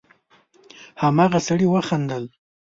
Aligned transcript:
هماغه 1.03 1.39
سړي 1.47 1.65
وخندل: 1.69 2.23